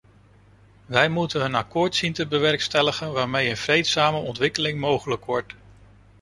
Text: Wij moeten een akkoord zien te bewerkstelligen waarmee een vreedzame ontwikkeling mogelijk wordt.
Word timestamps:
Wij 0.85 1.09
moeten 1.09 1.43
een 1.45 1.55
akkoord 1.55 1.95
zien 1.95 2.13
te 2.13 2.27
bewerkstelligen 2.27 3.13
waarmee 3.13 3.49
een 3.49 3.57
vreedzame 3.57 4.17
ontwikkeling 4.17 4.79
mogelijk 4.79 5.25
wordt. 5.25 5.53